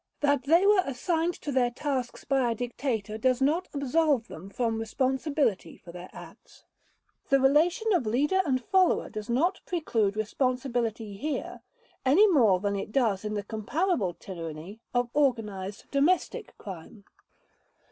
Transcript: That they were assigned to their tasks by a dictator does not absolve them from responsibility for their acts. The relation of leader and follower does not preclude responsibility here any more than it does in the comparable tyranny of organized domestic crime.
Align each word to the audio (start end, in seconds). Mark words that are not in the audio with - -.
That 0.21 0.45
they 0.45 0.65
were 0.65 0.81
assigned 0.83 1.35
to 1.41 1.51
their 1.51 1.69
tasks 1.69 2.23
by 2.23 2.49
a 2.49 2.55
dictator 2.55 3.19
does 3.19 3.39
not 3.39 3.67
absolve 3.71 4.29
them 4.29 4.49
from 4.49 4.79
responsibility 4.79 5.77
for 5.77 5.91
their 5.91 6.09
acts. 6.11 6.63
The 7.29 7.39
relation 7.39 7.93
of 7.93 8.07
leader 8.07 8.41
and 8.43 8.63
follower 8.65 9.11
does 9.11 9.29
not 9.29 9.61
preclude 9.67 10.15
responsibility 10.17 11.17
here 11.17 11.61
any 12.03 12.25
more 12.27 12.59
than 12.59 12.75
it 12.75 12.91
does 12.91 13.23
in 13.23 13.35
the 13.35 13.43
comparable 13.43 14.15
tyranny 14.15 14.79
of 14.91 15.11
organized 15.13 15.91
domestic 15.91 16.57
crime. 16.57 17.05